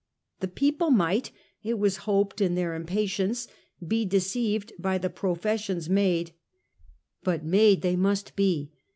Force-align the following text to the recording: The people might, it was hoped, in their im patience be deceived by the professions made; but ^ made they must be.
The 0.39 0.47
people 0.47 0.89
might, 0.89 1.29
it 1.61 1.77
was 1.77 1.97
hoped, 2.09 2.41
in 2.41 2.55
their 2.55 2.73
im 2.73 2.87
patience 2.87 3.47
be 3.87 4.03
deceived 4.03 4.73
by 4.79 4.97
the 4.97 5.11
professions 5.11 5.89
made; 5.91 6.31
but 7.21 7.41
^ 7.43 7.43
made 7.43 7.83
they 7.83 7.95
must 7.95 8.35
be. 8.35 8.71